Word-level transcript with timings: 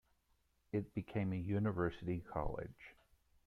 It 0.71 0.95
became 0.95 1.31
a 1.31 1.35
university 1.35 2.21
college. 2.21 2.95